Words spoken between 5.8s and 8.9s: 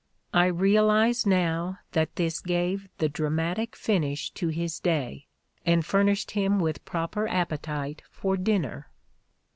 furnished him with proper appe tite for his dinner."